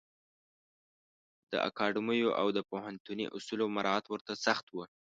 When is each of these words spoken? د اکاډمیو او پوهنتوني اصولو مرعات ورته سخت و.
د 1.51 1.53
اکاډمیو 1.69 2.29
او 2.41 2.47
پوهنتوني 2.71 3.25
اصولو 3.37 3.65
مرعات 3.75 4.05
ورته 4.09 4.33
سخت 4.45 4.65
و. 4.71 4.77